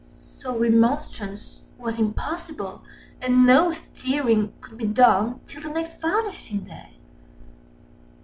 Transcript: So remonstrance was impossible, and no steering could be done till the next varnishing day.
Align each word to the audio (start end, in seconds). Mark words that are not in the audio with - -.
So 0.39 0.57
remonstrance 0.57 1.59
was 1.77 1.99
impossible, 1.99 2.81
and 3.21 3.45
no 3.45 3.71
steering 3.71 4.51
could 4.59 4.75
be 4.75 4.87
done 4.87 5.41
till 5.45 5.61
the 5.61 5.69
next 5.69 6.01
varnishing 6.01 6.61
day. 6.63 6.97